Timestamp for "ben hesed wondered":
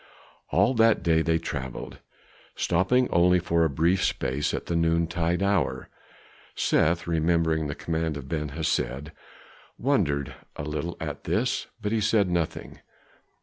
8.27-10.33